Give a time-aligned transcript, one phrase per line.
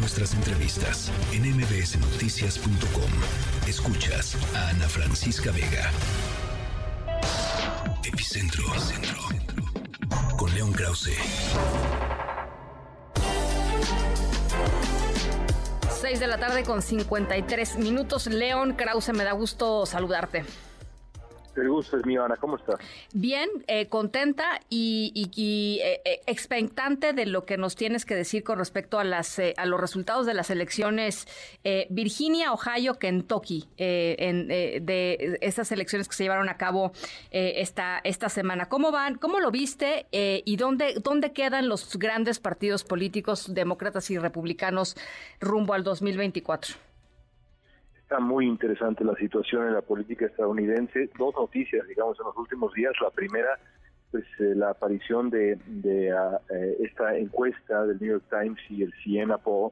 [0.00, 3.10] nuestras entrevistas en mbsnoticias.com.
[3.68, 5.90] Escuchas a Ana Francisca Vega.
[8.04, 8.64] Epicentro.
[8.66, 9.18] Epicentro.
[10.38, 11.12] Con León Krause.
[16.00, 18.26] 6 de la tarde con 53 minutos.
[18.26, 20.44] León Krause, me da gusto saludarte.
[21.56, 22.36] El gusto es mío, Ana.
[22.36, 22.78] ¿Cómo estás?
[23.12, 28.58] Bien, eh, contenta y, eh, eh, expectante de lo que nos tienes que decir con
[28.58, 31.26] respecto a las a los resultados de las elecciones
[31.88, 36.92] Virginia, Ohio, Kentucky, en, de esas elecciones que se llevaron a cabo
[37.30, 38.68] esta esta semana.
[38.68, 39.16] ¿Cómo van?
[39.16, 40.06] ¿Cómo lo viste?
[40.12, 44.96] ¿Y dónde dónde quedan los grandes partidos políticos, demócratas y republicanos,
[45.40, 46.89] rumbo al 2024?
[48.10, 51.10] Está muy interesante la situación en la política estadounidense.
[51.16, 52.92] Dos noticias, digamos, en los últimos días.
[53.00, 53.56] La primera,
[54.10, 58.92] pues eh, la aparición de, de eh, esta encuesta del New York Times y el
[59.04, 59.70] Siena Poll,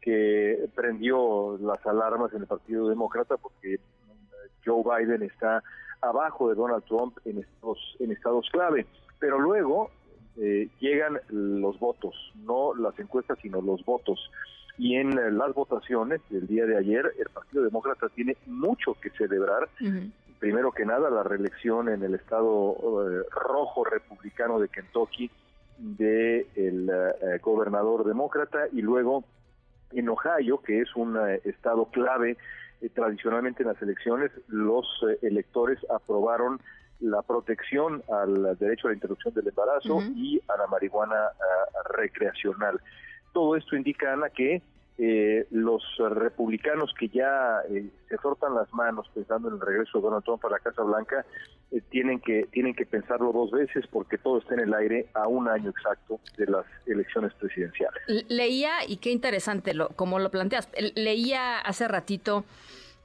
[0.00, 3.80] que prendió las alarmas en el Partido Demócrata porque
[4.64, 5.60] Joe Biden está
[6.02, 8.86] abajo de Donald Trump en estados, en estados clave.
[9.18, 9.90] Pero luego
[10.36, 14.30] eh, llegan los votos, no las encuestas, sino los votos
[14.82, 19.68] y en las votaciones del día de ayer el Partido Demócrata tiene mucho que celebrar.
[20.40, 22.74] Primero que nada la reelección en el estado
[23.06, 25.30] eh, rojo republicano de Kentucky
[25.78, 29.22] de el eh, gobernador demócrata y luego
[29.92, 32.36] en Ohio, que es un eh, estado clave
[32.92, 34.84] tradicionalmente en las elecciones, los
[35.22, 36.60] electores aprobaron
[36.98, 41.28] la protección al derecho a la interrupción del embarazo y a la marihuana
[41.88, 42.80] recreacional.
[43.32, 44.62] Todo esto indica, Ana, que
[44.98, 50.04] eh, los republicanos que ya eh, se frotan las manos pensando en el regreso de
[50.04, 51.24] Donald Trump a la Casa Blanca
[51.70, 55.28] eh, tienen que tienen que pensarlo dos veces porque todo está en el aire a
[55.28, 58.02] un año exacto de las elecciones presidenciales.
[58.28, 60.68] Leía y qué interesante lo como lo planteas.
[60.94, 62.44] Leía hace ratito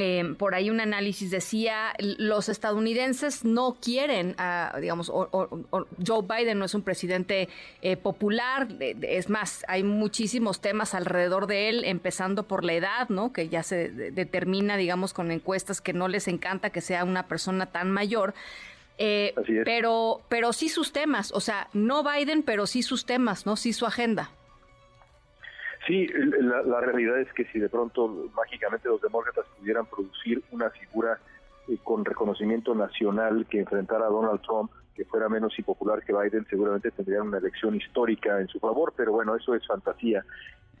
[0.00, 4.36] eh, por ahí un análisis decía, los estadounidenses no quieren,
[4.80, 7.48] digamos, Joe Biden no es un presidente
[7.82, 13.32] eh, popular, es más, hay muchísimos temas alrededor de él, empezando por la edad, ¿no?
[13.32, 17.66] Que ya se determina, digamos, con encuestas que no les encanta que sea una persona
[17.66, 18.34] tan mayor.
[18.98, 19.34] Eh,
[19.64, 23.56] pero, pero sí sus temas, o sea, no Biden, pero sí sus temas, ¿no?
[23.56, 24.30] Sí su agenda.
[25.88, 31.18] Sí, la, realidad es que si de pronto mágicamente los demócratas pudieran producir una figura
[31.66, 36.46] eh, con reconocimiento nacional que enfrentara a Donald Trump, que fuera menos impopular que Biden,
[36.50, 40.26] seguramente tendrían una elección histórica en su favor, pero bueno, eso es fantasía.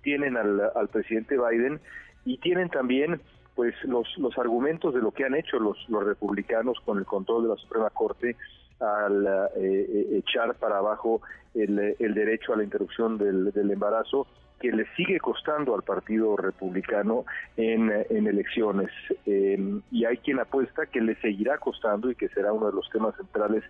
[0.02, 1.80] Tienen al, presidente Biden
[2.26, 3.22] y tienen también
[3.54, 7.44] pues los, los argumentos de lo que han hecho los, los republicanos con el control
[7.44, 8.36] de la Suprema Corte
[8.78, 11.22] al eh, eh, echar para abajo
[11.54, 14.26] el, el, derecho a la interrupción del, del embarazo
[14.60, 17.24] que le sigue costando al Partido Republicano
[17.56, 18.90] en, elecciones.
[19.24, 22.88] Em, y hay quien apuesta que le seguirá costando y que será uno de los
[22.90, 23.62] temas centrales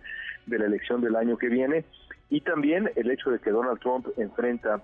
[0.47, 1.85] de la elección del año que viene.
[2.29, 4.81] Y también el hecho de que Donald Trump enfrenta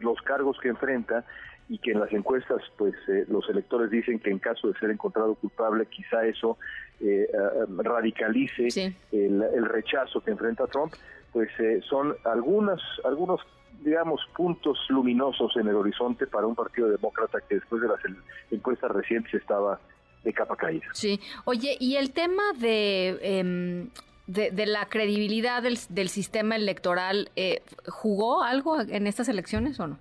[0.00, 1.24] los cargos que enfrenta
[1.68, 4.90] y que en las encuestas pues eh, los electores dicen que en caso de ser
[4.90, 6.56] encontrado culpable quizá eso
[7.00, 7.38] eh, eh,
[7.78, 8.68] radicalice
[9.12, 10.94] el, el, rechazo que enfrenta Trump
[11.32, 11.50] pues
[11.86, 13.40] son algunas algunos
[13.82, 18.00] digamos, puntos luminosos en el horizonte para un partido demócrata que después de las
[18.50, 19.80] encuestas recientes estaba
[20.24, 20.86] de capa caída.
[20.92, 23.18] Sí, oye, y el tema de...
[23.22, 23.90] Em,
[24.28, 29.98] de, la credibilidad del, del sistema electoral, eh, ¿jugó algo en estas elecciones o no?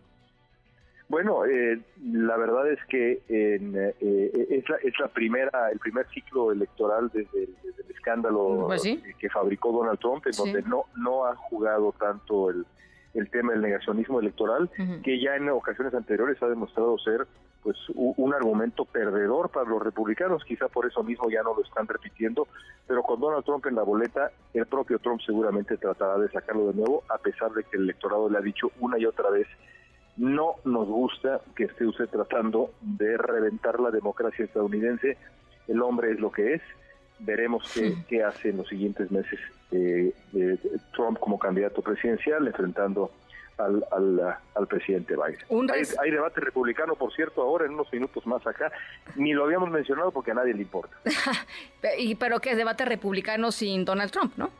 [1.08, 6.06] Bueno, eh, la verdad es que en, eh, es, la, es, la, primera, el primer
[6.10, 7.56] ciclo electoral desde, el
[7.90, 8.84] escándalo pues
[9.18, 12.66] que fabricó Donald Trump, en donde no, no ha jugado tanto el,
[13.14, 14.70] el tema del negacionismo electoral,
[15.04, 17.28] que ya en ocasiones anteriores ha demostrado ser
[17.64, 21.88] pues un argumento perdedor para los republicanos, quizá por eso mismo ya no lo están
[21.88, 22.48] repitiendo,
[22.88, 26.76] pero con Donald Trump en la boleta, el propio Trump seguramente tratará de sacarlo de
[26.76, 29.48] nuevo, a pesar de que el electorado le ha dicho una y otra vez,
[30.16, 35.18] no nos gusta que esté usted tratando de reventar la democracia estadounidense,
[35.68, 36.62] el hombre es lo que es,
[37.20, 39.40] veremos qué, qué hace en los siguientes meses
[39.72, 40.14] eh,
[40.94, 43.12] Trump como candidato presidencial enfrentando
[43.58, 43.84] al,
[44.56, 45.72] al, presidente Biden.
[46.00, 48.72] Hay, debate republicano, por cierto, ahora en unos minutos más acá.
[49.16, 50.96] Ni lo habíamos mencionado porque a nadie le importa.
[51.98, 54.52] y ¿Pero qué es debate republicano sin Donald Trump, no?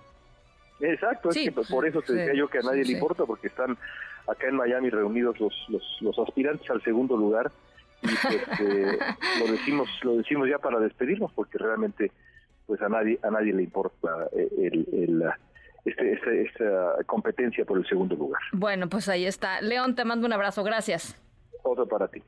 [0.80, 3.78] Exacto, es que por eso te decía yo que a nadie le importa porque están
[4.28, 7.52] acá en Miami reunidos los, los, los aspirantes al segundo lugar
[8.04, 9.00] y pues, eh,
[9.40, 12.12] lo decimos lo decimos ya para despedirnos porque realmente
[12.68, 15.24] pues a nadie a nadie le importa eh, el,
[15.86, 16.66] este, este,
[17.06, 18.42] competencia por el segundo lugar.
[18.52, 19.62] Bueno, pues ahí está.
[19.62, 20.64] León, te mando un abrazo.
[20.64, 21.16] Gracias.
[21.64, 22.22] Otro para ti.